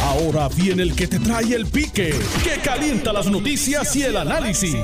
Ahora 0.00 0.48
viene 0.48 0.82
el 0.82 0.96
que 0.96 1.06
te 1.06 1.18
trae 1.18 1.54
el 1.54 1.66
pique, 1.66 2.14
que 2.42 2.58
calienta 2.62 3.12
las 3.12 3.30
noticias 3.30 3.94
y 3.96 4.02
el 4.02 4.16
análisis. 4.16 4.76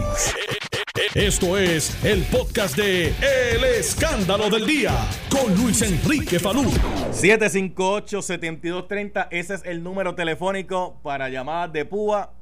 Esto 1.15 1.57
es 1.57 2.05
el 2.05 2.23
podcast 2.25 2.77
de 2.77 3.09
El 3.09 3.65
Escándalo 3.65 4.51
del 4.51 4.67
Día 4.67 4.93
con 5.31 5.55
Luis 5.57 5.81
Enrique 5.83 6.39
Falú. 6.39 6.65
758-7230, 7.13 9.29
ese 9.31 9.55
es 9.55 9.63
el 9.65 9.83
número 9.83 10.15
telefónico 10.15 10.99
para 11.03 11.29
llamadas 11.29 11.73
de 11.73 11.85
púa, 11.85 12.33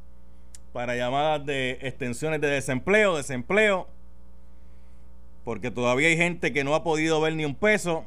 para 0.72 0.96
llamadas 0.96 1.46
de 1.46 1.78
extensiones 1.82 2.40
de 2.40 2.48
desempleo, 2.48 3.16
desempleo, 3.16 3.88
porque 5.44 5.70
todavía 5.70 6.08
hay 6.08 6.16
gente 6.16 6.52
que 6.52 6.64
no 6.64 6.74
ha 6.74 6.82
podido 6.82 7.20
ver 7.20 7.36
ni 7.36 7.44
un 7.44 7.54
peso. 7.54 8.04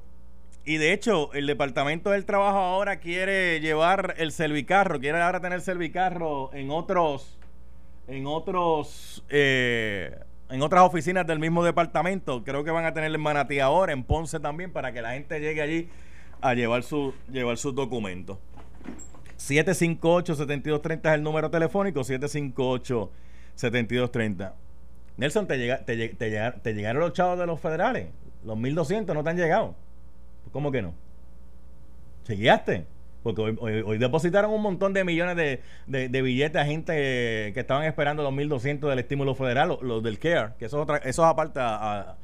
Y 0.70 0.78
de 0.78 0.94
hecho, 0.94 1.34
el 1.34 1.48
Departamento 1.48 2.12
del 2.12 2.26
Trabajo 2.26 2.60
ahora 2.60 3.00
quiere 3.00 3.60
llevar 3.60 4.14
el 4.20 4.32
servicarro, 4.32 5.00
quiere 5.00 5.20
ahora 5.20 5.42
tener 5.42 5.62
servicarro 5.62 6.54
en 6.54 6.70
otros, 6.70 7.40
en 8.08 8.28
otros, 8.28 9.24
eh, 9.30 10.16
en 10.48 10.62
otras 10.62 10.84
oficinas 10.84 11.26
del 11.26 11.40
mismo 11.40 11.64
departamento. 11.64 12.44
Creo 12.44 12.64
que 12.64 12.70
van 12.70 12.86
a 12.86 12.94
tener 12.94 13.12
en 13.12 13.20
Manatí 13.20 13.60
ahora, 13.60 13.94
en 13.94 14.04
Ponce 14.04 14.40
también, 14.40 14.72
para 14.72 14.92
que 14.92 15.02
la 15.02 15.14
gente 15.14 15.40
llegue 15.40 15.64
allí 15.64 15.90
a 16.40 16.54
llevar, 16.54 16.84
su, 16.84 17.16
llevar 17.32 17.58
sus 17.58 17.74
documentos. 17.74 18.38
758-7230 19.40 21.00
es 21.04 21.14
el 21.16 21.24
número 21.24 21.50
telefónico, 21.50 22.02
758-7230. 22.02 24.54
Nelson, 25.18 25.48
¿te, 25.48 25.58
llega, 25.58 25.84
te, 25.84 26.10
te, 26.10 26.52
te, 26.62 26.74
llegaron 26.76 27.02
los 27.02 27.14
chavos 27.14 27.40
de 27.40 27.48
los 27.48 27.60
federales? 27.60 28.10
Los 28.46 28.56
1200 28.56 29.16
no 29.16 29.24
te 29.24 29.32
han 29.32 29.38
llegado. 29.38 29.74
¿Cómo 30.52 30.72
que 30.72 30.82
no? 30.82 30.94
¿Chequeaste? 32.24 32.86
Porque 33.24 33.42
hoy, 33.42 33.98
depositaron 33.98 34.52
un 34.52 34.62
montón 34.62 34.94
de 34.94 35.04
millones 35.04 35.36
de, 35.36 35.62
de, 35.88 36.22
billetes 36.22 36.62
a 36.62 36.66
gente 36.66 36.94
que 37.54 37.60
estaban 37.60 37.84
esperando 37.84 38.24
los 38.24 38.32
1.200 38.32 38.90
del 38.90 39.00
estímulo 39.00 39.36
federal, 39.36 39.78
los, 39.82 40.02
del 40.02 40.20
CARE, 40.20 40.54
que 40.58 40.66
eso 40.66 40.78
es, 40.78 40.84
otra, 40.84 40.98
eso 40.98 41.24
es 41.24 41.28
aparte 41.28 41.60
a, 41.62 42.16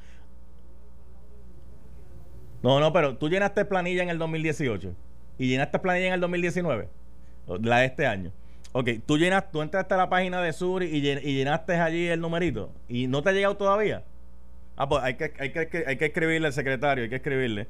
No, 2.63 2.79
no, 2.79 2.93
pero 2.93 3.17
tú 3.17 3.29
llenaste 3.29 3.65
planilla 3.65 4.03
en 4.03 4.09
el 4.09 4.17
2018 4.17 4.95
y 5.37 5.47
llenaste 5.47 5.79
planilla 5.79 6.07
en 6.07 6.13
el 6.13 6.21
2019, 6.21 6.87
la 7.61 7.79
de 7.79 7.85
este 7.85 8.07
año. 8.07 8.31
Ok, 8.71 8.89
tú 9.05 9.17
llenaste, 9.17 9.49
tú 9.51 9.61
entraste 9.61 9.93
a 9.93 9.97
la 9.97 10.09
página 10.09 10.41
de 10.41 10.53
Sur 10.53 10.81
y, 10.81 11.01
llenaste 11.01 11.73
allí 11.73 12.07
el 12.07 12.21
numerito 12.21 12.71
y 12.87 13.07
no 13.07 13.21
te 13.21 13.29
ha 13.29 13.33
llegado 13.33 13.57
todavía. 13.57 14.03
Ah, 14.77 14.87
pues 14.87 15.03
hay 15.03 15.15
que, 15.15 15.33
hay 15.39 15.51
que, 15.51 15.83
hay 15.87 15.97
que 15.97 16.05
escribirle 16.05 16.47
al 16.47 16.53
secretario, 16.53 17.03
hay 17.03 17.09
que 17.09 17.15
escribirle. 17.17 17.67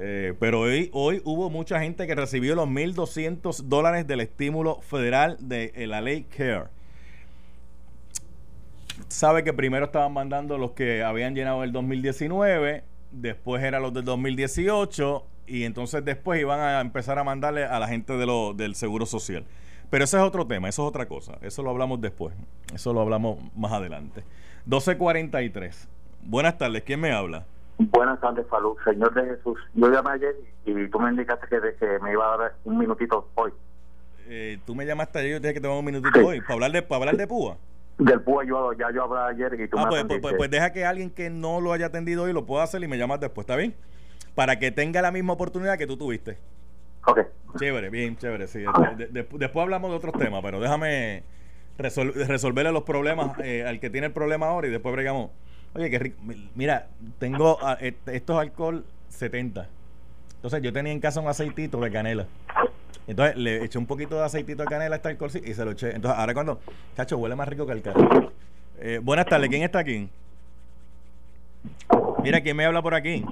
Eh, 0.00 0.34
pero 0.38 0.60
hoy, 0.60 0.90
hoy 0.92 1.20
hubo 1.24 1.50
mucha 1.50 1.80
gente 1.80 2.06
que 2.06 2.14
recibió 2.14 2.54
los 2.54 2.68
1.200 2.68 3.64
dólares 3.64 4.06
del 4.06 4.20
estímulo 4.20 4.80
federal 4.80 5.36
de 5.40 5.72
eh, 5.74 5.88
la 5.88 6.00
ley 6.00 6.22
CARE. 6.24 6.68
Sabe 9.08 9.42
que 9.42 9.52
primero 9.52 9.86
estaban 9.86 10.12
mandando 10.12 10.56
los 10.56 10.72
que 10.72 11.02
habían 11.02 11.34
llenado 11.34 11.64
el 11.64 11.72
2019, 11.72 12.84
después 13.10 13.62
eran 13.64 13.82
los 13.82 13.92
del 13.92 14.04
2018 14.04 15.26
y 15.48 15.64
entonces 15.64 16.04
después 16.04 16.40
iban 16.40 16.60
a 16.60 16.80
empezar 16.80 17.18
a 17.18 17.24
mandarle 17.24 17.64
a 17.64 17.80
la 17.80 17.88
gente 17.88 18.12
de 18.12 18.26
lo, 18.26 18.54
del 18.54 18.76
Seguro 18.76 19.04
Social. 19.04 19.44
Pero 19.90 20.04
ese 20.04 20.16
es 20.16 20.22
otro 20.22 20.46
tema, 20.46 20.68
eso 20.68 20.82
es 20.82 20.88
otra 20.88 21.06
cosa. 21.06 21.38
Eso 21.40 21.62
lo 21.64 21.70
hablamos 21.70 22.00
después. 22.00 22.34
Eso 22.72 22.92
lo 22.92 23.00
hablamos 23.00 23.38
más 23.56 23.72
adelante. 23.72 24.22
1243. 24.66 25.88
Buenas 26.22 26.56
tardes, 26.56 26.82
¿quién 26.84 27.00
me 27.00 27.10
habla? 27.10 27.46
Buenas 27.78 28.20
tardes, 28.20 28.44
Falú. 28.48 28.76
Señor 28.84 29.14
de 29.14 29.36
Jesús, 29.36 29.58
yo 29.74 29.90
llamé 29.90 30.10
ayer 30.10 30.34
y 30.64 30.88
tú 30.88 30.98
me 30.98 31.10
indicaste 31.10 31.46
que, 31.48 31.98
me 32.02 32.12
iba 32.12 32.34
a 32.34 32.36
dar 32.36 32.54
un 32.64 32.76
minutito 32.76 33.28
hoy. 33.36 33.52
Eh, 34.26 34.58
tú 34.66 34.74
me 34.74 34.84
llamaste 34.84 35.20
ayer 35.20 35.30
y 35.30 35.32
yo 35.34 35.40
dije 35.40 35.54
que 35.54 35.60
te 35.60 35.68
un 35.68 35.84
minutito 35.84 36.26
hoy. 36.26 36.40
¿Para 36.40 36.54
hablar 36.54 36.72
de, 36.72 36.82
para 36.82 36.98
hablar 37.02 37.16
de 37.16 37.26
púa? 37.28 37.56
Del 37.98 38.20
púa 38.20 38.44
yo, 38.44 38.72
ya 38.72 38.90
yo 38.92 39.04
hablé 39.04 39.44
ayer 39.44 39.60
y 39.60 39.68
tú 39.68 39.78
ah, 39.78 39.84
me 39.84 39.90
pues, 39.90 40.04
pues, 40.04 40.20
pues, 40.20 40.34
pues, 40.36 40.50
deja 40.50 40.72
que 40.72 40.84
alguien 40.84 41.10
que 41.10 41.30
no 41.30 41.60
lo 41.60 41.72
haya 41.72 41.86
atendido 41.86 42.24
hoy 42.24 42.32
lo 42.32 42.46
pueda 42.46 42.64
hacer 42.64 42.82
y 42.82 42.88
me 42.88 42.98
llamas 42.98 43.20
después, 43.20 43.44
¿está 43.44 43.56
bien? 43.56 43.74
Para 44.34 44.58
que 44.58 44.72
tenga 44.72 45.00
la 45.00 45.12
misma 45.12 45.34
oportunidad 45.34 45.78
que 45.78 45.86
tú 45.86 45.96
tuviste. 45.96 46.36
Ok. 47.06 47.20
Chévere, 47.58 47.90
bien, 47.90 48.16
chévere, 48.16 48.46
sí. 48.48 48.64
después 48.98 49.62
hablamos 49.62 49.90
de 49.90 49.96
otros 49.96 50.14
temas, 50.18 50.42
pero 50.42 50.60
déjame 50.60 51.22
resolverle 51.78 52.72
los 52.72 52.82
problemas 52.82 53.38
eh, 53.38 53.64
al 53.64 53.80
que 53.80 53.88
tiene 53.88 54.08
el 54.08 54.12
problema 54.12 54.48
ahora 54.48 54.66
y 54.66 54.70
después 54.70 54.92
bregamos 54.92 55.30
Oye, 55.74 55.90
qué 55.90 55.98
rico. 55.98 56.16
Mira, 56.54 56.88
tengo 57.18 57.58
ah, 57.62 57.78
esto 57.80 58.10
es 58.10 58.38
alcohol 58.38 58.84
70. 59.08 59.68
Entonces 60.36 60.62
yo 60.62 60.72
tenía 60.72 60.92
en 60.92 61.00
casa 61.00 61.20
un 61.20 61.28
aceitito 61.28 61.80
de 61.80 61.90
canela. 61.90 62.26
Entonces 63.06 63.36
le 63.36 63.64
eché 63.64 63.78
un 63.78 63.86
poquito 63.86 64.16
de 64.16 64.24
aceitito 64.24 64.62
de 64.62 64.68
canela 64.68 64.94
a 64.94 64.98
este 64.98 65.08
alcohol 65.08 65.30
y 65.44 65.54
se 65.54 65.64
lo 65.64 65.72
eché. 65.72 65.94
Entonces 65.94 66.18
ahora 66.18 66.34
cuando, 66.34 66.60
cacho, 66.96 67.18
huele 67.18 67.34
más 67.34 67.48
rico 67.48 67.66
que 67.66 67.72
el 67.72 67.82
carro. 67.82 68.32
Eh, 68.80 69.00
buenas 69.02 69.26
tardes, 69.26 69.48
¿quién 69.48 69.62
está 69.62 69.80
aquí? 69.80 70.08
Mira, 72.22 72.40
¿quién 72.40 72.56
me 72.56 72.64
habla 72.64 72.82
por 72.82 72.94
aquí? 72.94 73.24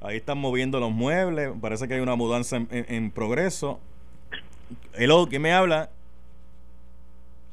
Ahí 0.00 0.16
están 0.16 0.38
moviendo 0.38 0.80
los 0.80 0.90
muebles. 0.90 1.50
Parece 1.60 1.86
que 1.86 1.94
hay 1.94 2.00
una 2.00 2.16
mudanza 2.16 2.58
en 2.70 3.10
progreso. 3.10 3.80
Hello, 4.94 5.26
¿quién 5.28 5.42
me 5.42 5.52
habla? 5.52 5.90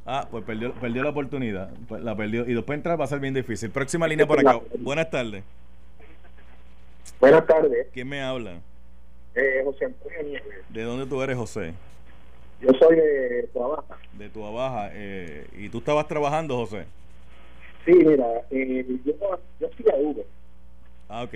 Ah, 0.09 0.25
pues 0.31 0.45
perdió, 0.45 0.73
perdió 0.73 1.03
la 1.03 1.09
oportunidad. 1.09 1.69
Pues 1.89 2.01
la 2.01 2.15
perdió. 2.15 2.47
Y 2.47 2.53
después 2.53 2.77
entrar 2.77 2.99
va 2.99 3.03
a 3.03 3.07
ser 3.07 3.19
bien 3.19 3.33
difícil. 3.33 3.69
Próxima 3.69 4.07
línea 4.07 4.25
por 4.25 4.39
acá. 4.39 4.61
Buenas 4.79 5.09
tardes. 5.09 5.43
Buenas 7.19 7.45
tardes. 7.45 7.87
¿Quién 7.93 8.07
me 8.07 8.21
habla? 8.21 8.61
Eh, 9.35 9.61
José 9.65 9.85
Antonio 9.85 10.39
¿De 10.69 10.83
dónde 10.83 11.05
tú 11.07 11.21
eres, 11.21 11.35
José? 11.35 11.73
Yo 12.61 12.69
soy 12.79 12.95
de 12.95 13.49
Tuabaja. 13.51 13.97
De 14.13 14.29
Tuabaja. 14.29 14.89
Eh, 14.93 15.45
¿Y 15.57 15.67
tú 15.67 15.79
estabas 15.79 16.07
trabajando, 16.07 16.55
José? 16.55 16.85
Sí, 17.85 17.91
mira, 17.91 18.25
eh, 18.49 18.85
yo, 19.03 19.13
yo 19.59 19.67
estoy 19.67 19.85
a 19.91 19.95
Uber. 19.97 20.25
Ah, 21.09 21.23
ok. 21.23 21.33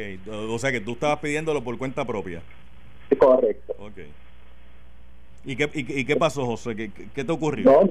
O 0.50 0.60
sea 0.60 0.72
que 0.72 0.80
tú 0.80 0.94
estabas 0.94 1.20
pidiéndolo 1.20 1.62
por 1.62 1.78
cuenta 1.78 2.06
propia. 2.06 2.42
Correcto. 3.18 3.76
Ok. 3.80 3.98
¿Y 5.44 5.56
qué, 5.58 5.70
y, 5.74 6.06
qué 6.06 6.16
pasó, 6.16 6.46
José? 6.46 6.74
¿Qué, 6.76 6.92
qué 7.14 7.24
te 7.26 7.32
ocurrió? 7.32 7.70
No, 7.70 7.90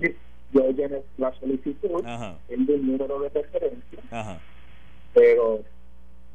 yo 0.52 0.70
llené 0.70 1.02
la 1.18 1.32
solicitud, 1.34 2.04
el 2.48 2.86
número 2.86 3.20
de 3.20 3.28
referencia, 3.28 4.40
pero 5.14 5.60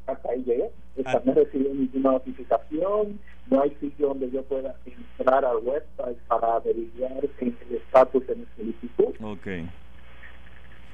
hasta 0.06 0.30
ahí 0.30 0.42
llegué. 0.44 0.70
Ah. 1.04 1.20
no 1.24 1.34
recibí 1.34 1.68
ninguna 1.68 2.12
notificación, 2.12 3.20
no 3.50 3.62
hay 3.62 3.70
sitio 3.80 4.08
donde 4.08 4.30
yo 4.30 4.42
pueda 4.44 4.74
entrar 4.86 5.44
al 5.44 5.58
website 5.58 6.16
para 6.26 6.54
averiguar 6.54 7.12
el 7.38 7.54
estatus 7.70 8.26
de 8.26 8.34
mi 8.36 8.46
solicitud. 8.56 9.14
Ok. 9.22 9.68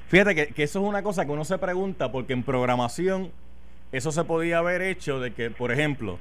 Fíjate 0.09 0.35
que, 0.35 0.47
que 0.47 0.63
eso 0.63 0.81
es 0.81 0.85
una 0.85 1.03
cosa 1.03 1.25
que 1.25 1.31
uno 1.31 1.45
se 1.45 1.57
pregunta, 1.57 2.11
porque 2.11 2.33
en 2.33 2.43
programación 2.43 3.31
eso 3.93 4.11
se 4.11 4.25
podía 4.25 4.57
haber 4.57 4.81
hecho 4.81 5.19
de 5.19 5.33
que, 5.33 5.49
por 5.51 5.71
ejemplo, 5.71 6.19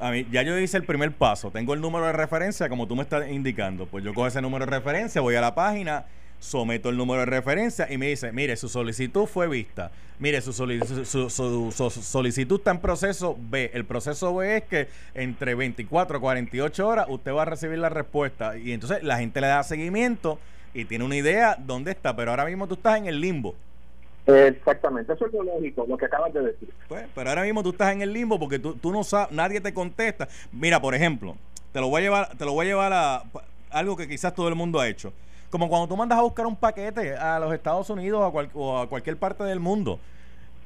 a 0.00 0.10
mí, 0.10 0.26
ya 0.30 0.42
yo 0.42 0.58
hice 0.58 0.76
el 0.76 0.84
primer 0.84 1.12
paso, 1.12 1.50
tengo 1.50 1.74
el 1.74 1.80
número 1.80 2.06
de 2.06 2.12
referencia 2.12 2.68
como 2.68 2.86
tú 2.86 2.96
me 2.96 3.02
estás 3.02 3.30
indicando, 3.30 3.86
pues 3.86 4.04
yo 4.04 4.14
cojo 4.14 4.26
ese 4.26 4.42
número 4.42 4.66
de 4.66 4.70
referencia, 4.70 5.20
voy 5.20 5.36
a 5.36 5.40
la 5.40 5.54
página, 5.54 6.04
someto 6.38 6.90
el 6.90 6.96
número 6.96 7.20
de 7.20 7.26
referencia 7.26 7.90
y 7.90 7.96
me 7.96 8.08
dice, 8.08 8.32
mire, 8.32 8.56
su 8.56 8.68
solicitud 8.68 9.26
fue 9.26 9.48
vista, 9.48 9.90
mire, 10.18 10.40
su, 10.40 10.52
solicitud 10.52 12.58
está 12.58 12.70
en 12.70 12.80
proceso 12.80 13.36
B, 13.38 13.70
el 13.72 13.84
proceso 13.84 14.34
B 14.34 14.58
es 14.58 14.64
que 14.64 14.88
entre 15.14 15.54
24 15.54 16.18
a 16.18 16.20
48 16.20 16.86
horas 16.86 17.06
usted 17.08 17.32
va 17.32 17.42
a 17.42 17.46
recibir 17.46 17.78
la 17.78 17.88
respuesta 17.88 18.58
y 18.58 18.72
entonces 18.72 19.02
la 19.02 19.18
gente 19.18 19.40
le 19.40 19.46
da 19.46 19.62
seguimiento 19.62 20.38
y 20.74 20.84
tiene 20.84 21.04
una 21.04 21.16
idea 21.16 21.56
dónde 21.58 21.92
está, 21.92 22.14
pero 22.14 22.32
ahora 22.32 22.44
mismo 22.44 22.66
tú 22.66 22.74
estás 22.74 22.98
en 22.98 23.06
el 23.06 23.20
limbo. 23.20 23.54
Exactamente, 24.26 25.12
eso 25.12 25.26
es 25.26 25.32
lo 25.32 25.42
lógico, 25.42 25.84
lo 25.86 25.98
que 25.98 26.06
acabas 26.06 26.32
de 26.32 26.42
decir. 26.42 26.70
Pues, 26.88 27.06
pero 27.14 27.28
ahora 27.28 27.42
mismo 27.42 27.62
tú 27.62 27.70
estás 27.70 27.92
en 27.92 28.00
el 28.00 28.12
limbo 28.12 28.38
porque 28.38 28.58
tú, 28.58 28.74
tú 28.74 28.90
no 28.90 29.04
sabes, 29.04 29.30
nadie 29.32 29.60
te 29.60 29.74
contesta. 29.74 30.28
Mira, 30.50 30.80
por 30.80 30.94
ejemplo, 30.94 31.36
te 31.72 31.80
lo 31.80 31.88
voy 31.88 32.00
a 32.00 32.04
llevar, 32.04 32.36
te 32.36 32.44
lo 32.44 32.52
voy 32.52 32.66
a 32.66 32.68
llevar 32.70 32.92
a 32.92 33.22
algo 33.70 33.96
que 33.96 34.08
quizás 34.08 34.34
todo 34.34 34.48
el 34.48 34.54
mundo 34.54 34.80
ha 34.80 34.88
hecho. 34.88 35.12
Como 35.50 35.68
cuando 35.68 35.88
tú 35.88 35.96
mandas 35.96 36.18
a 36.18 36.22
buscar 36.22 36.46
un 36.46 36.56
paquete 36.56 37.14
a 37.16 37.38
los 37.38 37.52
Estados 37.52 37.90
Unidos 37.90 38.32
o 38.54 38.78
a 38.78 38.88
cualquier 38.88 39.16
parte 39.16 39.44
del 39.44 39.60
mundo. 39.60 40.00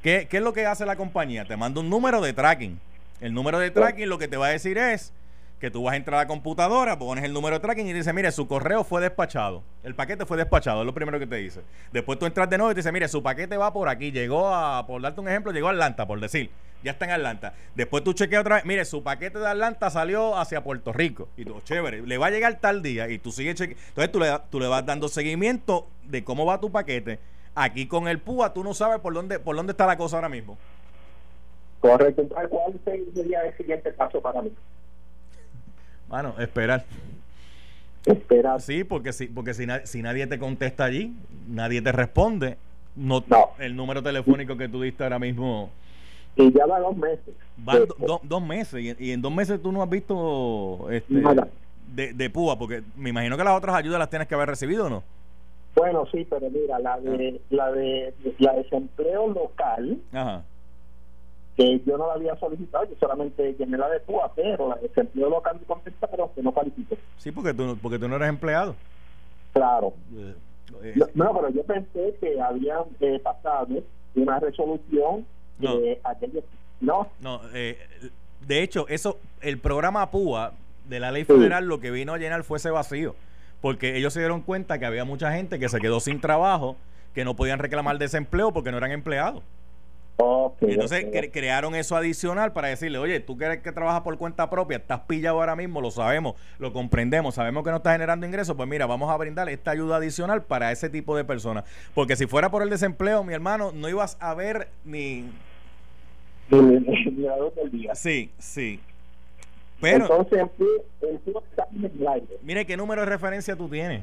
¿Qué, 0.02 0.28
¿Qué 0.30 0.36
es 0.36 0.42
lo 0.42 0.52
que 0.52 0.64
hace 0.64 0.86
la 0.86 0.96
compañía? 0.96 1.44
Te 1.44 1.56
manda 1.56 1.80
un 1.80 1.90
número 1.90 2.20
de 2.20 2.32
tracking. 2.32 2.78
El 3.20 3.34
número 3.34 3.58
de 3.58 3.70
tracking 3.70 4.08
lo 4.08 4.18
que 4.18 4.28
te 4.28 4.36
va 4.36 4.46
a 4.46 4.50
decir 4.50 4.78
es 4.78 5.12
que 5.60 5.70
tú 5.70 5.82
vas 5.82 5.94
a 5.94 5.96
entrar 5.96 6.20
a 6.20 6.22
la 6.22 6.28
computadora, 6.28 6.98
pones 6.98 7.24
el 7.24 7.32
número 7.32 7.56
de 7.56 7.60
tracking 7.60 7.86
y 7.86 7.92
dice, 7.92 8.12
mire, 8.12 8.30
su 8.30 8.46
correo 8.46 8.84
fue 8.84 9.00
despachado. 9.00 9.62
El 9.82 9.94
paquete 9.94 10.24
fue 10.24 10.36
despachado, 10.36 10.80
es 10.80 10.86
lo 10.86 10.94
primero 10.94 11.18
que 11.18 11.26
te 11.26 11.36
dice. 11.36 11.62
Después 11.92 12.18
tú 12.18 12.26
entras 12.26 12.48
de 12.48 12.58
nuevo 12.58 12.70
y 12.70 12.74
te 12.74 12.80
dice, 12.80 12.92
mire, 12.92 13.08
su 13.08 13.22
paquete 13.22 13.56
va 13.56 13.72
por 13.72 13.88
aquí. 13.88 14.12
Llegó 14.12 14.48
a, 14.48 14.86
por 14.86 15.02
darte 15.02 15.20
un 15.20 15.28
ejemplo, 15.28 15.52
llegó 15.52 15.68
a 15.68 15.72
Atlanta, 15.72 16.06
por 16.06 16.20
decir. 16.20 16.50
Ya 16.84 16.92
está 16.92 17.06
en 17.06 17.10
Atlanta. 17.10 17.54
Después 17.74 18.04
tú 18.04 18.12
chequeas 18.12 18.42
otra 18.42 18.56
vez, 18.56 18.64
mire, 18.64 18.84
su 18.84 19.02
paquete 19.02 19.40
de 19.40 19.48
Atlanta 19.48 19.90
salió 19.90 20.36
hacia 20.36 20.62
Puerto 20.62 20.92
Rico. 20.92 21.28
Y 21.36 21.44
tú, 21.44 21.60
chévere, 21.62 22.02
le 22.02 22.18
va 22.18 22.26
a 22.26 22.30
llegar 22.30 22.54
tal 22.60 22.82
día 22.82 23.08
y 23.08 23.18
tú 23.18 23.32
sigues 23.32 23.56
chequeando. 23.56 23.82
Entonces 23.88 24.12
tú 24.12 24.20
le, 24.20 24.26
tú 24.50 24.60
le 24.60 24.68
vas 24.68 24.86
dando 24.86 25.08
seguimiento 25.08 25.88
de 26.04 26.22
cómo 26.22 26.46
va 26.46 26.60
tu 26.60 26.70
paquete. 26.70 27.18
Aquí 27.56 27.88
con 27.88 28.06
el 28.06 28.20
PUA 28.20 28.54
tú 28.54 28.62
no 28.62 28.74
sabes 28.74 29.00
por 29.00 29.12
dónde, 29.12 29.40
por 29.40 29.56
dónde 29.56 29.72
está 29.72 29.86
la 29.86 29.96
cosa 29.96 30.18
ahora 30.18 30.28
mismo. 30.28 30.56
Correcto. 31.80 32.22
¿Cuál 32.28 32.80
sería 32.84 33.42
el 33.42 33.56
siguiente 33.56 33.92
paso 33.92 34.20
para 34.20 34.42
mí? 34.42 34.52
Bueno, 36.08 36.34
esperar. 36.38 36.84
Esperar. 38.04 38.60
Sí, 38.60 38.84
porque 38.84 39.12
si, 39.12 39.26
porque 39.26 39.54
si, 39.54 39.66
si 39.84 40.02
nadie 40.02 40.26
te 40.26 40.38
contesta 40.38 40.84
allí, 40.84 41.14
nadie 41.48 41.82
te 41.82 41.92
responde, 41.92 42.56
no, 42.96 43.22
el 43.58 43.76
número 43.76 44.02
telefónico 44.02 44.56
que 44.56 44.68
tú 44.68 44.82
diste 44.82 45.04
ahora 45.04 45.18
mismo. 45.18 45.70
Y 46.36 46.52
ya 46.52 46.66
va 46.66 46.78
dos 46.80 46.96
meses. 46.96 47.34
Van 47.56 47.82
dos 48.22 48.42
meses. 48.42 48.96
Y, 48.98 49.12
en 49.12 49.20
dos 49.20 49.32
meses 49.32 49.60
tú 49.60 49.72
no 49.72 49.82
has 49.82 49.90
visto 49.90 50.88
este, 50.90 51.22
de, 51.94 52.12
de 52.12 52.30
púa, 52.30 52.58
porque 52.58 52.82
me 52.96 53.10
imagino 53.10 53.36
que 53.36 53.44
las 53.44 53.56
otras 53.56 53.76
ayudas 53.76 53.98
las 53.98 54.10
tienes 54.10 54.28
que 54.28 54.34
haber 54.34 54.48
recibido, 54.48 54.86
¿o 54.86 54.90
no? 54.90 55.02
Bueno, 55.74 56.06
sí, 56.10 56.26
pero 56.28 56.50
mira, 56.50 56.78
la 56.80 56.98
de, 56.98 57.40
la 57.50 57.70
de 57.70 58.12
la 58.38 58.52
desempleo 58.54 59.28
local, 59.28 60.00
que 61.58 61.82
yo 61.84 61.98
no 61.98 62.06
la 62.06 62.14
había 62.14 62.36
solicitado, 62.36 62.84
yo 62.84 62.94
solamente 63.00 63.52
llené 63.58 63.76
la 63.76 63.88
de 63.90 63.98
PUA, 64.00 64.32
pero 64.36 64.68
la 64.68 64.76
de 64.76 64.88
desempleo 64.88 65.28
local 65.28 65.58
me 65.58 65.66
contestaron 65.66 66.30
que 66.34 66.42
no 66.42 66.54
calificó. 66.54 66.96
Sí, 67.16 67.32
porque 67.32 67.52
tú, 67.52 67.76
porque 67.82 67.98
tú 67.98 68.08
no 68.08 68.16
eres 68.16 68.28
empleado. 68.28 68.76
Claro. 69.52 69.92
Eh, 70.14 70.34
eh, 70.84 70.94
no, 71.14 71.34
pero 71.34 71.50
yo 71.50 71.64
pensé 71.64 72.16
que 72.20 72.40
habían 72.40 72.84
eh, 73.00 73.18
pasado 73.18 73.82
una 74.14 74.38
resolución 74.38 75.26
no. 75.58 75.78
de 75.78 76.00
aquellos... 76.04 76.44
No, 76.80 77.08
no 77.20 77.40
de 77.50 78.62
hecho, 78.62 78.86
eso, 78.88 79.18
el 79.40 79.58
programa 79.58 80.12
PUA 80.12 80.52
de 80.88 81.00
la 81.00 81.10
ley 81.10 81.24
federal 81.24 81.66
lo 81.66 81.80
que 81.80 81.90
vino 81.90 82.14
a 82.14 82.18
llenar 82.18 82.44
fue 82.44 82.58
ese 82.58 82.70
vacío 82.70 83.16
porque 83.60 83.96
ellos 83.96 84.12
se 84.12 84.20
dieron 84.20 84.42
cuenta 84.42 84.78
que 84.78 84.86
había 84.86 85.04
mucha 85.04 85.32
gente 85.32 85.58
que 85.58 85.68
se 85.68 85.80
quedó 85.80 86.00
sin 86.00 86.20
trabajo, 86.20 86.76
que 87.14 87.24
no 87.24 87.34
podían 87.34 87.58
reclamar 87.58 87.98
desempleo 87.98 88.52
porque 88.52 88.70
no 88.70 88.78
eran 88.78 88.92
empleados. 88.92 89.42
Entonces 90.60 91.06
crearon 91.32 91.74
eso 91.74 91.96
adicional 91.96 92.52
para 92.52 92.68
decirle, 92.68 92.98
oye, 92.98 93.20
tú 93.20 93.36
quieres 93.36 93.58
que 93.58 93.72
trabajas 93.72 94.02
por 94.02 94.16
cuenta 94.18 94.50
propia, 94.50 94.78
estás 94.78 95.00
pillado 95.00 95.38
ahora 95.38 95.54
mismo, 95.54 95.80
lo 95.80 95.90
sabemos, 95.90 96.34
lo 96.58 96.72
comprendemos, 96.72 97.34
sabemos 97.34 97.64
que 97.64 97.70
no 97.70 97.76
estás 97.76 97.94
generando 97.94 98.26
ingresos, 98.26 98.56
pues 98.56 98.68
mira, 98.68 98.86
vamos 98.86 99.10
a 99.10 99.16
brindar 99.16 99.48
esta 99.48 99.70
ayuda 99.70 99.96
adicional 99.96 100.42
para 100.42 100.72
ese 100.72 100.88
tipo 100.90 101.16
de 101.16 101.24
personas. 101.24 101.64
Porque 101.94 102.16
si 102.16 102.26
fuera 102.26 102.50
por 102.50 102.62
el 102.62 102.70
desempleo, 102.70 103.22
mi 103.24 103.34
hermano, 103.34 103.72
no 103.72 103.88
ibas 103.88 104.16
a 104.20 104.34
ver 104.34 104.68
ni... 104.84 105.24
Sí, 107.94 108.30
sí. 108.38 108.80
Pero, 109.80 110.04
Entonces, 110.04 110.40
aire. 112.08 112.26
Mire, 112.42 112.66
¿qué 112.66 112.76
número 112.76 113.02
de 113.02 113.06
referencia 113.06 113.54
tú 113.54 113.68
tienes? 113.68 114.02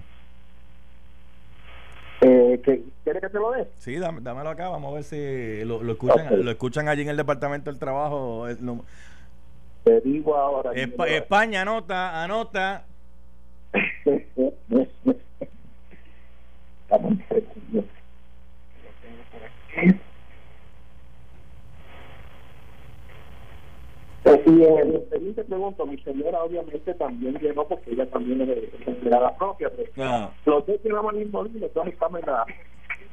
Eh, 2.27 2.59
¿Quieres 3.03 3.21
que 3.21 3.29
te 3.29 3.37
lo 3.37 3.51
dé? 3.51 3.67
Sí, 3.77 3.97
dámelo 3.97 4.49
acá, 4.49 4.69
vamos 4.69 4.91
a 4.91 4.95
ver 4.95 5.03
si 5.03 5.63
lo, 5.63 5.83
lo 5.83 5.91
escuchan 5.91 6.43
lo 6.43 6.49
escuchan 6.49 6.87
allí 6.87 7.03
en 7.03 7.09
el 7.09 7.17
Departamento 7.17 7.69
del 7.69 7.79
Trabajo. 7.79 8.47
te 9.83 10.01
digo 10.01 10.35
ahora. 10.35 10.71
España, 10.73 11.61
anota, 11.61 12.23
anota. 12.23 12.85
Y 24.25 24.63
en 24.63 24.77
el 24.77 24.95
expediente 24.95 25.43
pregunto, 25.43 25.85
mi 25.85 25.97
señora 26.01 26.43
obviamente 26.43 26.93
también 26.95 27.35
llenó 27.35 27.67
porque 27.67 27.91
ella 27.91 28.09
también 28.09 28.41
es 28.41 28.87
empleada 28.87 29.35
propia. 29.37 29.69
Pero 29.69 29.91
ah. 30.03 30.31
Los 30.45 30.65
dos 30.65 30.79
mismo 31.13 31.43
libro, 31.43 31.67
entonces 31.67 31.93
estamos 31.93 32.19
en 32.21 32.25
la... 32.25 32.45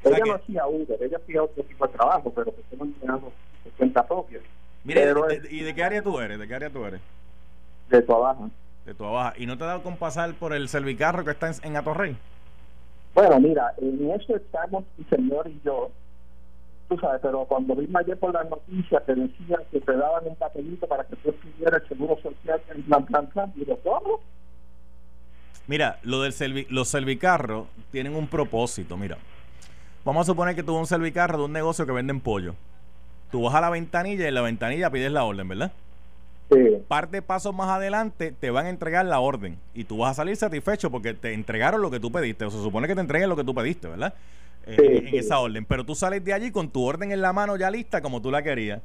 Ella 0.04 0.18
no 0.26 0.34
hacía 0.34 0.66
Uber, 0.66 0.98
ella 1.00 1.18
hacía 1.22 1.42
otro 1.42 1.62
tipo 1.64 1.86
de 1.86 1.92
trabajo, 1.92 2.32
pero 2.34 2.54
que 2.54 2.60
estamos 2.62 2.88
empleando 2.88 3.32
cuenta 3.76 4.06
propia. 4.06 4.40
Mire, 4.84 5.12
¿y 5.50 5.60
de 5.60 5.74
qué 5.74 5.84
área 5.84 6.02
tú 6.02 6.18
eres? 6.18 6.38
¿De 6.38 6.48
qué 6.48 6.54
área 6.54 6.70
tú 6.70 6.84
eres? 6.84 7.00
De 7.90 8.02
tu 8.02 8.14
abajo. 8.14 8.50
De 8.86 8.94
tu 8.94 9.04
abajo. 9.04 9.34
¿Y 9.38 9.46
no 9.46 9.58
te 9.58 9.64
ha 9.64 9.68
dado 9.68 9.82
con 9.82 9.96
pasar 9.96 10.34
por 10.34 10.54
el 10.54 10.68
servicarro 10.68 11.24
que 11.24 11.30
está 11.30 11.48
en, 11.48 11.54
en 11.62 11.76
Atorrey? 11.76 12.16
Bueno, 13.14 13.38
mira, 13.38 13.74
en 13.78 14.10
eso 14.10 14.34
estamos 14.34 14.84
mi 14.96 15.04
señor 15.04 15.46
y 15.46 15.60
yo 15.62 15.90
sabes, 16.98 17.20
pero 17.22 17.44
cuando 17.44 17.74
vi 17.74 17.88
ayer 17.94 18.18
por 18.18 18.32
las 18.32 18.48
noticias 18.48 19.04
te 19.06 19.14
decían 19.14 19.60
que 19.70 19.80
te 19.80 19.96
daban 19.96 20.26
un 20.26 20.36
papelito 20.36 20.86
para 20.86 21.04
que 21.04 21.16
tú 21.16 21.30
estuvieras 21.30 21.82
el 21.82 21.88
seguro 21.88 22.16
social 22.22 22.60
en 22.74 22.82
plan, 22.82 23.06
plan, 23.06 23.26
plan, 23.28 23.52
y 23.56 23.64
¿cómo? 23.64 24.20
Mira, 25.66 25.98
lo 26.02 26.22
del 26.22 26.66
los 26.70 26.88
servicarros 26.88 27.66
tienen 27.90 28.16
un 28.16 28.26
propósito, 28.26 28.96
mira. 28.96 29.16
Vamos 30.04 30.26
a 30.26 30.32
suponer 30.32 30.56
que 30.56 30.62
tuvo 30.62 30.80
un 30.80 30.86
servicarro 30.86 31.38
de 31.38 31.44
un 31.44 31.52
negocio 31.52 31.86
que 31.86 31.92
venden 31.92 32.20
pollo. 32.20 32.54
Tú 33.30 33.42
vas 33.42 33.54
a 33.54 33.60
la 33.60 33.70
ventanilla 33.70 34.24
y 34.24 34.28
en 34.28 34.34
la 34.34 34.42
ventanilla 34.42 34.90
pides 34.90 35.12
la 35.12 35.24
orden, 35.24 35.48
¿verdad? 35.48 35.72
Sí. 36.50 36.82
Parte 36.88 37.18
de 37.18 37.22
pasos 37.22 37.54
más 37.54 37.68
adelante 37.68 38.32
te 38.32 38.50
van 38.50 38.66
a 38.66 38.70
entregar 38.70 39.06
la 39.06 39.20
orden 39.20 39.56
y 39.74 39.84
tú 39.84 39.98
vas 39.98 40.10
a 40.10 40.14
salir 40.14 40.36
satisfecho 40.36 40.90
porque 40.90 41.14
te 41.14 41.32
entregaron 41.32 41.80
lo 41.80 41.90
que 41.90 42.00
tú 42.00 42.10
pediste. 42.10 42.44
O 42.44 42.50
se 42.50 42.58
supone 42.58 42.88
que 42.88 42.94
te 42.94 43.00
entreguen 43.00 43.28
lo 43.28 43.36
que 43.36 43.44
tú 43.44 43.54
pediste, 43.54 43.88
¿verdad? 43.88 44.12
Eh, 44.66 45.08
en 45.08 45.14
esa 45.16 45.38
orden. 45.40 45.64
Pero 45.64 45.84
tú 45.84 45.94
sales 45.94 46.24
de 46.24 46.32
allí 46.32 46.50
con 46.50 46.70
tu 46.70 46.84
orden 46.84 47.12
en 47.12 47.20
la 47.20 47.32
mano 47.32 47.56
ya 47.56 47.70
lista 47.70 48.00
como 48.00 48.22
tú 48.22 48.30
la 48.30 48.42
querías. 48.42 48.80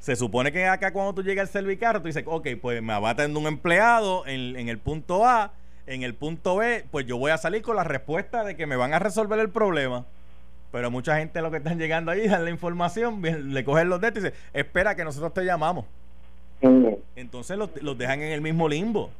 Se 0.00 0.14
supone 0.16 0.52
que 0.52 0.66
acá 0.66 0.92
cuando 0.92 1.14
tú 1.14 1.22
llegas 1.22 1.48
al 1.48 1.52
servicarro, 1.52 2.00
tú 2.00 2.06
dices, 2.06 2.24
ok, 2.26 2.48
pues 2.60 2.82
me 2.82 2.98
va 3.00 3.16
un 3.34 3.46
empleado 3.46 4.26
en, 4.26 4.56
en, 4.56 4.68
el 4.68 4.78
punto 4.78 5.26
A, 5.26 5.52
en 5.86 6.04
el 6.04 6.14
punto 6.14 6.56
B, 6.56 6.84
pues 6.90 7.04
yo 7.06 7.18
voy 7.18 7.32
a 7.32 7.38
salir 7.38 7.62
con 7.62 7.74
la 7.74 7.82
respuesta 7.82 8.44
de 8.44 8.54
que 8.54 8.66
me 8.66 8.76
van 8.76 8.94
a 8.94 9.00
resolver 9.00 9.40
el 9.40 9.50
problema. 9.50 10.04
Pero 10.70 10.90
mucha 10.90 11.16
gente 11.16 11.40
lo 11.42 11.50
que 11.50 11.56
están 11.56 11.78
llegando 11.78 12.12
ahí, 12.12 12.28
dan 12.28 12.44
la 12.44 12.50
información, 12.50 13.22
le 13.22 13.64
cogen 13.64 13.88
los 13.88 14.00
dedos 14.00 14.18
y 14.18 14.20
dicen, 14.20 14.38
espera 14.52 14.94
que 14.94 15.04
nosotros 15.04 15.34
te 15.34 15.44
llamamos. 15.44 15.86
Entonces 17.16 17.56
los, 17.56 17.70
los, 17.82 17.96
dejan 17.96 18.20
en 18.20 18.32
el 18.32 18.40
mismo 18.40 18.68
limbo. 18.68 19.10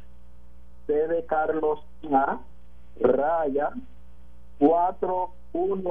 C 0.86 0.92
de 0.92 1.24
Carlos 1.26 1.80
A 2.12 2.38
raya 3.00 3.70
4 4.58 5.30
11 5.52 5.90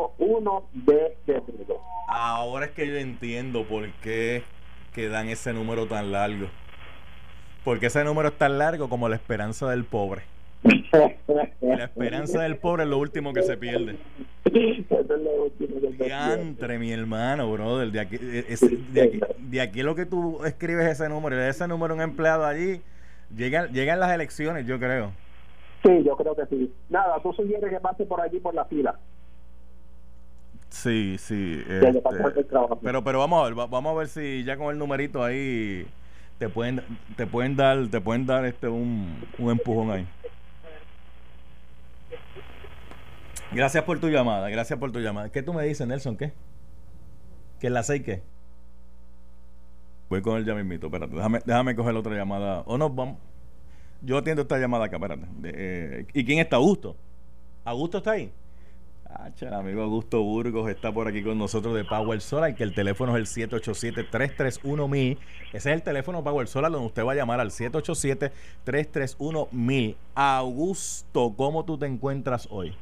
de 0.73 1.17
febrero. 1.25 1.81
Ahora 2.07 2.65
es 2.67 2.71
que 2.71 2.87
yo 2.87 2.95
entiendo 2.95 3.63
por 3.65 3.89
qué 4.01 4.43
que 4.93 5.09
dan 5.09 5.29
ese 5.29 5.53
número 5.53 5.87
tan 5.87 6.11
largo. 6.11 6.47
Porque 7.63 7.87
ese 7.87 8.03
número 8.03 8.29
es 8.29 8.37
tan 8.37 8.57
largo 8.57 8.89
como 8.89 9.09
la 9.09 9.15
esperanza 9.15 9.69
del 9.69 9.83
pobre. 9.83 10.23
la 11.61 11.83
esperanza 11.83 12.41
del 12.41 12.57
pobre 12.57 12.83
es 12.83 12.89
lo 12.89 12.97
último 12.97 13.33
que 13.33 13.43
se 13.43 13.57
pierde. 13.57 13.97
Diantre, 15.99 16.79
mi 16.79 16.91
hermano, 16.91 17.51
brother. 17.51 17.91
De 17.91 17.99
aquí, 17.99 18.15
eh, 18.19 18.57
de, 18.91 19.61
aquí, 19.61 19.77
de 19.79 19.83
lo 19.83 19.95
que 19.95 20.05
tú 20.05 20.43
escribes 20.45 20.87
ese 20.87 21.09
número, 21.09 21.39
ese 21.41 21.67
número 21.67 21.93
un 21.93 22.01
empleado 22.01 22.45
allí, 22.45 22.81
llegan, 23.35 23.71
llegan 23.73 23.99
las 23.99 24.11
elecciones, 24.13 24.65
yo 24.65 24.79
creo. 24.79 25.11
Sí, 25.83 26.03
yo 26.03 26.15
creo 26.15 26.35
que 26.35 26.45
sí. 26.47 26.73
Nada, 26.89 27.21
tú 27.21 27.33
sugieres 27.33 27.69
que 27.69 27.79
pase 27.79 28.05
por 28.05 28.21
allí 28.21 28.39
por 28.39 28.55
la 28.55 28.65
fila. 28.65 28.97
Sí, 30.69 31.17
sí. 31.17 31.63
Este, 31.67 32.03
pero 32.81 33.03
pero 33.03 33.19
vamos 33.19 33.41
a 33.41 33.45
ver, 33.45 33.55
vamos 33.55 33.85
a 33.85 33.97
ver 33.97 34.07
si 34.07 34.43
ya 34.43 34.57
con 34.57 34.71
el 34.71 34.77
numerito 34.77 35.23
ahí 35.23 35.87
te 36.37 36.49
pueden 36.49 36.81
te 37.15 37.25
pueden 37.25 37.55
dar 37.55 37.87
te 37.87 38.01
pueden 38.01 38.25
dar 38.25 38.45
este 38.45 38.67
un, 38.67 39.23
un 39.37 39.51
empujón 39.51 39.91
ahí. 39.91 40.07
Gracias 43.51 43.83
por 43.85 43.99
tu 43.99 44.09
llamada, 44.09 44.49
gracias 44.49 44.77
por 44.77 44.91
tu 44.91 44.99
llamada. 44.99 45.29
¿Qué 45.29 45.41
tú 45.41 45.53
me 45.53 45.63
dices, 45.63 45.87
Nelson? 45.87 46.17
¿Qué? 46.17 46.33
¿Que 47.59 47.69
la 47.69 47.81
sé 47.83 48.03
qué? 48.03 48.21
Voy 50.09 50.21
con 50.21 50.37
el 50.37 50.45
ya 50.45 50.53
mismito, 50.53 50.87
espérate, 50.87 51.15
déjame, 51.15 51.39
déjame 51.45 51.75
coger 51.75 51.95
otra 51.95 52.13
llamada. 52.15 52.61
O 52.65 52.77
no, 52.77 52.89
vamos. 52.89 53.17
Yo 54.01 54.17
atiendo 54.17 54.43
esta 54.43 54.57
llamada 54.57 54.85
acá, 54.85 54.97
espérate. 54.97 55.25
Eh, 55.43 56.05
¿Y 56.13 56.25
quién 56.25 56.39
está? 56.39 56.57
Augusto. 56.57 56.95
¿Augusto 57.63 57.97
está 57.99 58.11
ahí? 58.11 58.31
El 59.41 59.53
amigo 59.53 59.83
Augusto 59.83 60.23
Burgos 60.23 60.69
está 60.69 60.91
por 60.91 61.07
aquí 61.07 61.23
con 61.23 61.37
nosotros 61.37 61.75
de 61.75 61.83
Power 61.83 62.21
Solar, 62.21 62.55
que 62.55 62.63
el 62.63 62.73
teléfono 62.73 63.15
es 63.17 63.37
el 63.37 63.49
787-331-1000. 63.49 65.19
Ese 65.53 65.57
es 65.57 65.65
el 65.67 65.83
teléfono 65.83 66.23
Power 66.23 66.47
Solar 66.47 66.71
donde 66.71 66.87
usted 66.87 67.05
va 67.05 67.11
a 67.11 67.15
llamar 67.15 67.39
al 67.39 67.51
787-331-1000. 67.51 69.95
Augusto, 70.15 71.35
¿cómo 71.35 71.65
tú 71.65 71.77
te 71.77 71.85
encuentras 71.85 72.47
hoy? 72.49 72.75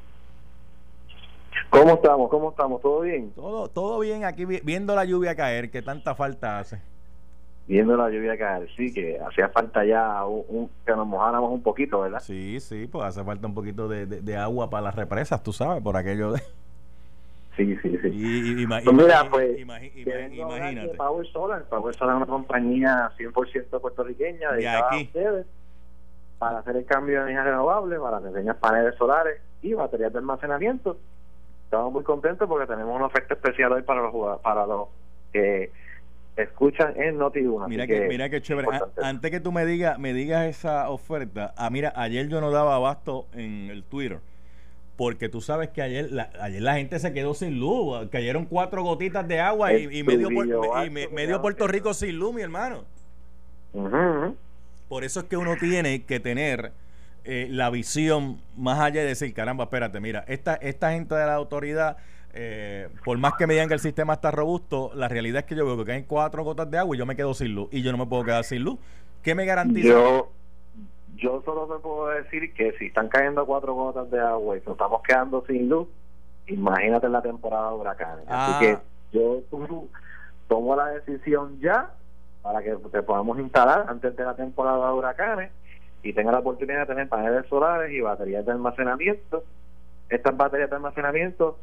¿Cómo 1.70 1.96
estamos? 1.96 2.30
¿Cómo 2.30 2.52
estamos? 2.52 2.82
¿Todo 2.82 3.02
bien? 3.02 3.32
Todo, 3.32 3.68
todo 3.68 4.00
bien 4.00 4.24
aquí 4.24 4.46
viendo 4.46 4.96
la 4.96 5.04
lluvia 5.04 5.36
caer, 5.36 5.70
que 5.72 5.82
tanta 5.82 6.16
falta 6.16 6.60
hace 6.60 6.80
viendo 7.68 7.98
la 7.98 8.10
lluvia 8.10 8.38
caer, 8.38 8.70
sí, 8.76 8.94
que 8.94 9.20
hacía 9.20 9.50
falta 9.50 9.84
ya 9.84 10.24
un, 10.26 10.70
que 10.86 10.92
nos 10.92 11.08
mojáramos 11.08 11.52
un 11.52 11.64
poquito, 11.64 12.02
¿verdad? 12.02 12.20
Sí, 12.20 12.60
sí, 12.60 12.88
pues 12.88 13.06
hace 13.06 13.24
falta 13.24 13.48
un 13.48 13.56
poquito 13.56 13.88
de, 13.88 14.06
de, 14.06 14.38
agua 14.38 14.70
para 14.70 14.84
las 14.84 14.96
represas, 14.96 15.42
tú 15.42 15.52
sabes, 15.52 15.82
por 15.82 15.98
aquello 15.98 16.34
de... 16.34 16.42
Sí, 17.56 17.74
sí, 17.82 17.98
sí. 18.02 18.10
Y, 18.12 18.68
pues 18.68 18.94
mira, 18.94 19.30
pues, 19.30 19.58
imagínate. 19.58 20.90
Power 20.98 21.26
Solar. 21.28 21.64
Power 21.64 21.96
Solar 21.96 22.16
es 22.16 22.18
una 22.18 22.26
compañía 22.26 23.12
100% 23.18 23.80
puertorriqueña 23.80 24.52
de 24.52 24.68
aquí. 24.68 25.04
ustedes 25.04 25.46
para 26.38 26.60
hacer 26.60 26.76
el 26.76 26.86
cambio 26.86 27.24
de 27.24 27.32
energía 27.32 27.46
renovable, 27.46 27.98
para 27.98 28.20
diseñar 28.20 28.58
paneles 28.58 28.96
solares 28.96 29.42
y 29.62 29.74
baterías 29.74 30.12
de 30.12 30.20
almacenamiento. 30.20 30.98
Estamos 31.64 31.94
muy 31.94 32.04
contentos 32.04 32.48
porque 32.48 32.68
tenemos 32.68 32.96
una 32.96 33.06
oferta 33.06 33.36
especial 33.36 33.72
hoy 33.72 33.84
para 33.84 34.02
los 34.02 34.40
para 34.42 34.66
los 34.66 34.90
que 35.32 35.72
escuchan 36.38 36.94
en 37.02 37.18
Noti1. 37.18 37.68
Mira 37.68 37.88
que, 37.88 38.08
mira 38.08 38.30
que 38.30 38.42
chévere. 38.42 38.68
antes 39.02 39.32
que 39.32 39.40
tú 39.40 39.52
me 39.52 39.66
digas 39.66 39.98
me 40.00 40.14
digas 40.14 40.46
esa 40.48 40.90
oferta, 40.90 41.54
ah, 41.58 41.70
mira, 41.70 41.94
ayer 41.96 42.28
yo 42.28 42.42
no 42.42 42.52
daba 42.52 42.76
abasto 42.76 43.28
en 43.34 43.70
el 43.70 43.84
Twitter 43.84 44.20
porque 44.98 45.28
tú 45.30 45.42
sabes 45.42 45.70
que 45.70 45.82
ayer 45.82 46.12
la, 46.12 46.30
ayer 46.40 46.62
la 46.62 46.76
gente 46.76 47.00
se 47.00 47.12
quedó 47.14 47.34
sin 47.34 47.60
luz, 47.60 48.08
cayeron 48.12 48.46
cuatro 48.46 48.84
gotitas 48.84 49.28
de 49.28 49.40
agua 49.40 49.74
y, 49.74 50.04
medio, 50.04 50.30
medio 50.30 51.42
Puerto 51.42 51.68
Rico 51.68 51.94
sin 51.94 52.18
luz, 52.18 52.34
mi 52.34 52.42
hermano. 52.42 52.86
Por 54.88 55.04
eso 55.04 55.20
es 55.22 55.26
que 55.26 55.36
uno 55.36 55.56
tiene 55.60 56.04
que 56.04 56.20
tener 56.20 56.72
eh, 57.26 57.48
la 57.50 57.70
visión 57.70 58.40
más 58.56 58.80
allá 58.80 59.02
de 59.02 59.08
decir, 59.08 59.34
caramba, 59.34 59.66
espérate, 59.66 60.00
mira, 60.00 60.24
esta, 60.28 60.56
esta 60.56 60.92
gente 60.92 61.16
de 61.16 61.26
la 61.26 61.34
autoridad, 61.34 61.98
eh, 62.38 62.90
por 63.06 63.18
más 63.18 63.36
que 63.36 63.48
me 63.48 63.54
digan 63.54 63.70
que 63.70 63.76
el 63.76 63.80
sistema 63.80 64.14
está 64.14 64.30
robusto, 64.30 64.92
la 64.94 65.08
realidad 65.08 65.40
es 65.40 65.46
que 65.46 65.56
yo 65.56 65.66
veo 65.66 65.78
que 65.78 65.86
caen 65.86 66.04
cuatro 66.04 66.44
gotas 66.44 66.70
de 66.70 66.78
agua 66.78 66.94
y 66.94 67.00
yo 67.00 67.06
me 67.06 67.16
quedo 67.16 67.34
sin 67.34 67.56
luz 67.56 67.70
y 67.72 67.82
yo 67.82 67.94
no 67.94 67.98
me 67.98 68.06
puedo 68.06 68.26
quedar 68.26 68.44
sin 68.44 68.62
luz. 68.62 68.78
¿Qué 69.24 69.34
me 69.34 69.46
garantiza? 69.46 69.88
Yo, 69.88 70.32
yo 71.16 71.42
solo 71.46 71.74
te 71.74 71.82
puedo 71.82 72.08
decir 72.08 72.54
que 72.54 72.74
si 72.74 72.88
están 72.88 73.08
cayendo 73.08 73.46
cuatro 73.46 73.74
gotas 73.74 74.12
de 74.12 74.20
agua 74.20 74.58
y 74.58 74.60
nos 74.60 74.74
estamos 74.74 75.02
quedando 75.04 75.46
sin 75.48 75.70
luz, 75.70 75.88
imagínate 76.48 77.06
en 77.06 77.14
la 77.14 77.22
temporada 77.22 77.70
de 77.70 77.76
huracanes. 77.78 78.26
Así 78.28 78.52
ah. 78.54 78.60
que 78.60 78.78
yo 79.18 79.42
tomo 80.50 80.76
la 80.76 80.88
decisión 80.88 81.58
ya 81.62 81.92
para 82.42 82.62
que 82.62 82.76
te 82.92 83.02
podamos 83.02 83.40
instalar 83.40 83.86
antes 83.88 84.14
de 84.14 84.26
la 84.26 84.36
temporada 84.36 84.88
de 84.88 84.94
huracanes 84.94 85.52
y 86.04 86.12
tenga 86.12 86.34
la 86.34 86.40
oportunidad 86.40 86.82
de 86.82 86.86
tener 86.88 87.08
paneles 87.08 87.46
solares 87.48 87.94
y 87.94 88.02
baterías 88.02 88.46
de 88.46 88.52
almacenamiento. 88.52 89.46
Estas 90.10 90.36
baterías 90.36 90.70
de 90.70 90.76
almacenamiento 90.76 91.58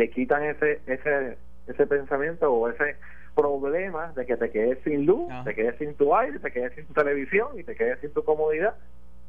te 0.00 0.08
quitan 0.08 0.42
ese 0.44 0.80
ese 0.86 1.36
ese 1.66 1.86
pensamiento 1.86 2.50
o 2.50 2.70
ese 2.70 2.96
problema 3.36 4.12
de 4.16 4.24
que 4.24 4.34
te 4.38 4.50
quedes 4.50 4.78
sin 4.82 5.04
luz, 5.04 5.30
te 5.44 5.54
quedes 5.54 5.76
sin 5.76 5.92
tu 5.92 6.16
aire, 6.16 6.38
te 6.38 6.50
quedes 6.50 6.74
sin 6.74 6.86
tu 6.86 6.94
televisión 6.94 7.48
y 7.58 7.64
te 7.64 7.76
quedes 7.76 8.00
sin 8.00 8.10
tu 8.14 8.24
comodidad 8.24 8.76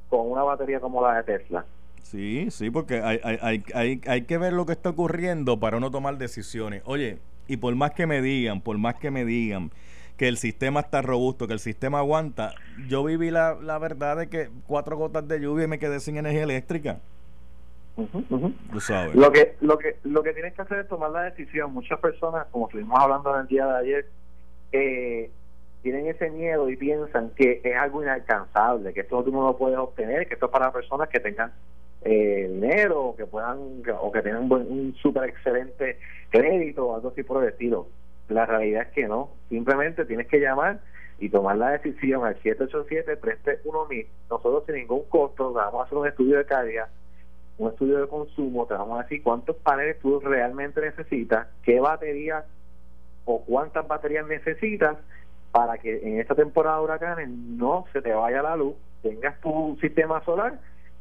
con 0.07 0.31
una 0.31 0.43
batería 0.43 0.79
como 0.79 1.05
la 1.05 1.21
de 1.21 1.23
Tesla. 1.23 1.65
Sí, 2.03 2.47
sí, 2.51 2.71
porque 2.71 3.01
hay, 3.01 3.19
hay, 3.21 3.63
hay, 3.73 4.01
hay 4.07 4.21
que 4.21 4.37
ver 4.37 4.53
lo 4.53 4.65
que 4.65 4.71
está 4.71 4.91
ocurriendo 4.91 5.59
para 5.59 5.75
uno 5.75 5.91
tomar 5.91 6.17
decisiones. 6.17 6.83
Oye, 6.85 7.19
y 7.47 7.57
por 7.57 7.75
más 7.75 7.91
que 7.91 8.07
me 8.07 8.21
digan, 8.21 8.61
por 8.61 8.77
más 8.77 8.95
que 8.95 9.11
me 9.11 9.25
digan 9.25 9.71
que 10.15 10.29
el 10.29 10.37
sistema 10.37 10.79
está 10.79 11.01
robusto, 11.01 11.47
que 11.47 11.53
el 11.53 11.59
sistema 11.59 11.99
aguanta. 11.99 12.53
Yo 12.87 13.03
viví 13.03 13.29
la, 13.29 13.57
la 13.61 13.77
verdad 13.77 14.15
de 14.15 14.29
que 14.29 14.49
cuatro 14.67 14.95
gotas 14.95 15.27
de 15.27 15.41
lluvia 15.41 15.65
y 15.65 15.67
me 15.67 15.79
quedé 15.79 15.99
sin 15.99 16.15
energía 16.15 16.43
eléctrica. 16.43 17.01
Sabes. 18.79 19.15
Lo 19.15 19.31
que, 19.31 19.55
lo 19.61 19.77
que 19.77 19.97
lo 20.03 20.23
que 20.23 20.33
tienes 20.33 20.53
que 20.53 20.61
hacer 20.61 20.79
es 20.79 20.87
tomar 20.87 21.11
la 21.11 21.23
decisión. 21.23 21.73
Muchas 21.73 21.99
personas, 21.99 22.47
como 22.51 22.67
estuvimos 22.67 22.99
hablando 22.99 23.33
en 23.35 23.41
el 23.41 23.47
día 23.47 23.65
de 23.65 23.79
ayer, 23.79 24.05
eh, 24.71 25.31
tienen 25.81 26.07
ese 26.07 26.29
miedo 26.29 26.69
y 26.69 26.77
piensan 26.77 27.31
que 27.31 27.61
es 27.63 27.75
algo 27.75 28.01
inalcanzable, 28.03 28.93
que 28.93 29.01
esto 29.01 29.23
tú 29.23 29.31
no 29.31 29.43
lo 29.43 29.57
puedes 29.57 29.77
obtener, 29.77 30.27
que 30.27 30.35
esto 30.35 30.45
es 30.45 30.51
para 30.51 30.71
personas 30.71 31.09
que 31.09 31.19
tengan 31.19 31.51
eh, 32.03 32.49
dinero 32.51 33.01
o 33.01 33.15
que 33.15 33.25
puedan 33.25 33.57
o 33.99 34.11
que 34.11 34.21
tengan 34.21 34.43
un, 34.43 34.53
un 34.53 34.95
súper 35.01 35.29
excelente 35.29 35.99
crédito 36.29 36.87
o 36.87 36.95
algo 36.95 37.09
así 37.09 37.23
por 37.23 37.43
el 37.43 37.49
estilo. 37.49 37.87
La 38.29 38.45
realidad 38.45 38.83
es 38.83 38.93
que 38.93 39.07
no. 39.07 39.31
Simplemente 39.49 40.05
tienes 40.05 40.27
que 40.27 40.39
llamar 40.39 40.79
y 41.19 41.29
tomar 41.29 41.55
la 41.57 41.71
decisión 41.71 42.25
al 42.25 42.41
787-331-1000. 42.41 44.07
Nosotros 44.29 44.63
sin 44.65 44.75
ningún 44.75 45.03
costo 45.03 45.53
vamos 45.53 45.81
a 45.81 45.85
hacer 45.85 45.97
un 45.97 46.07
estudio 46.07 46.37
de 46.37 46.45
calidad, 46.45 46.87
un 47.57 47.69
estudio 47.69 47.99
de 47.99 48.07
consumo, 48.07 48.65
te 48.65 48.73
vamos 48.73 48.99
a 48.99 49.03
decir 49.03 49.21
cuántos 49.21 49.55
paneles 49.57 49.99
tú 49.99 50.19
realmente 50.19 50.81
necesitas, 50.81 51.47
qué 51.63 51.79
baterías 51.79 52.45
o 53.25 53.41
cuántas 53.43 53.87
baterías 53.87 54.25
necesitas 54.27 54.97
para 55.51 55.77
que 55.77 55.99
en 56.07 56.19
esta 56.19 56.33
temporada 56.33 56.77
de 56.77 56.83
huracanes 56.83 57.29
no 57.29 57.85
se 57.93 58.01
te 58.01 58.13
vaya 58.13 58.41
la 58.41 58.55
luz, 58.55 58.75
tengas 59.01 59.39
tu 59.41 59.77
sistema 59.81 60.23
solar 60.23 60.59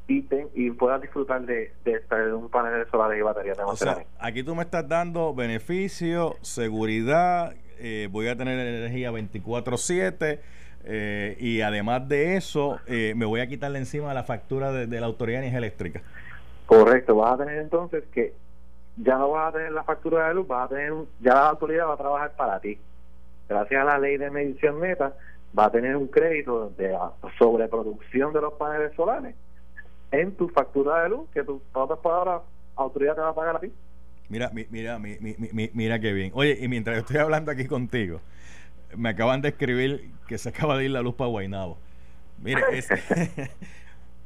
y, 0.08 0.26
y 0.54 0.70
puedas 0.72 1.00
disfrutar 1.00 1.42
de, 1.42 1.72
de 1.84 2.34
un 2.34 2.50
panel 2.50 2.84
de 2.84 2.90
solares 2.90 3.18
y 3.18 3.22
baterías 3.22 3.56
de 3.56 3.64
o 3.64 3.74
aquí 4.18 4.42
tú 4.42 4.54
me 4.54 4.62
estás 4.62 4.88
dando 4.88 5.34
beneficio, 5.34 6.36
seguridad, 6.42 7.54
eh, 7.78 8.08
voy 8.10 8.28
a 8.28 8.36
tener 8.36 8.58
energía 8.58 9.10
24/7 9.12 10.40
eh, 10.84 11.36
y 11.38 11.60
además 11.60 12.08
de 12.08 12.36
eso 12.36 12.80
eh, 12.86 13.12
me 13.16 13.26
voy 13.26 13.40
a 13.40 13.46
quitarle 13.46 13.78
encima 13.78 14.12
la 14.14 14.24
factura 14.24 14.72
de, 14.72 15.00
la 15.00 15.06
Autoridad 15.06 15.40
de 15.40 15.46
Energía 15.46 15.58
Eléctrica. 15.58 16.02
Correcto, 16.70 17.16
vas 17.16 17.34
a 17.34 17.38
tener 17.38 17.58
entonces 17.58 18.04
que 18.14 18.32
ya 18.96 19.18
no 19.18 19.30
vas 19.30 19.48
a 19.48 19.56
tener 19.58 19.72
la 19.72 19.82
factura 19.82 20.28
de 20.28 20.34
luz, 20.34 20.46
vas 20.46 20.66
a 20.66 20.68
tener, 20.68 20.92
ya 21.18 21.34
la 21.34 21.48
autoridad 21.48 21.88
va 21.88 21.94
a 21.94 21.96
trabajar 21.96 22.36
para 22.36 22.60
ti. 22.60 22.78
Gracias 23.48 23.82
a 23.82 23.84
la 23.84 23.98
ley 23.98 24.16
de 24.18 24.30
medición 24.30 24.78
neta, 24.78 25.12
va 25.58 25.64
a 25.64 25.72
tener 25.72 25.96
un 25.96 26.06
crédito 26.06 26.70
de 26.78 26.96
sobreproducción 27.40 28.32
de 28.32 28.40
los 28.40 28.52
paneles 28.52 28.92
solares 28.94 29.34
en 30.12 30.30
tu 30.36 30.48
factura 30.48 31.02
de 31.02 31.08
luz, 31.08 31.28
que 31.34 31.42
tu, 31.42 31.60
otras 31.72 31.98
palabras, 31.98 32.42
autoridad 32.76 33.16
te 33.16 33.20
va 33.20 33.30
a 33.30 33.34
pagar 33.34 33.56
a 33.56 33.58
ti. 33.58 33.72
Mira, 34.28 34.52
mira, 34.54 35.00
mira, 35.00 35.70
mira 35.74 35.98
qué 35.98 36.12
bien. 36.12 36.30
Oye, 36.34 36.56
y 36.60 36.68
mientras 36.68 36.98
estoy 36.98 37.16
hablando 37.16 37.50
aquí 37.50 37.66
contigo, 37.66 38.20
me 38.96 39.08
acaban 39.08 39.42
de 39.42 39.48
escribir 39.48 40.08
que 40.28 40.38
se 40.38 40.50
acaba 40.50 40.78
de 40.78 40.84
ir 40.84 40.92
la 40.92 41.02
luz 41.02 41.16
para 41.16 41.30
Guaynabo. 41.30 41.78
Mire, 42.38 42.62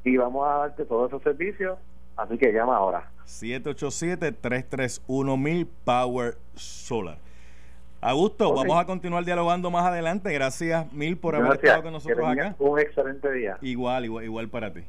y 0.03 0.15
vamos 0.15 0.47
a 0.47 0.57
darte 0.59 0.85
todos 0.85 1.09
esos 1.09 1.23
servicios. 1.23 1.79
Así 2.15 2.37
que 2.37 2.53
llama 2.53 2.77
ahora. 2.77 3.09
787-331-1000 3.25 5.67
Power 5.83 6.37
Solar. 6.53 7.17
Augusto, 8.01 8.53
vamos 8.53 8.79
a 8.79 8.85
continuar 8.85 9.25
dialogando 9.25 9.71
más 9.71 9.85
adelante. 9.85 10.31
Gracias 10.31 10.91
mil 10.93 11.17
por 11.17 11.35
haber 11.35 11.53
estado 11.53 11.83
con 11.83 11.93
nosotros 11.93 12.27
acá. 12.27 12.55
Un 12.59 12.79
excelente 12.79 13.31
día. 13.31 13.57
Igual, 13.61 14.05
igual, 14.05 14.25
igual 14.25 14.49
para 14.49 14.71
ti. 14.71 14.81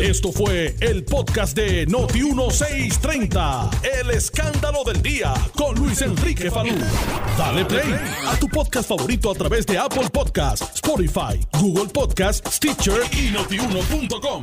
Esto 0.00 0.32
fue 0.32 0.74
el 0.80 1.04
podcast 1.04 1.54
de 1.54 1.84
Noti 1.84 2.22
1630. 2.22 3.70
El 4.00 4.10
escándalo 4.10 4.82
del 4.84 5.02
día 5.02 5.34
con 5.54 5.74
Luis 5.74 6.00
Enrique 6.00 6.50
Falú. 6.50 6.74
Dale 7.36 7.66
play 7.66 7.94
a 8.26 8.34
tu 8.38 8.48
podcast 8.48 8.88
favorito 8.88 9.30
a 9.30 9.34
través 9.34 9.66
de 9.66 9.76
Apple 9.76 10.08
Podcasts, 10.10 10.76
Spotify, 10.76 11.38
Google 11.60 11.92
Podcasts, 11.92 12.56
Stitcher 12.56 13.02
y 13.12 13.30
notiuno.com. 13.30 14.42